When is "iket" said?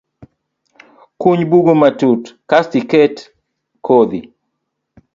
2.81-3.15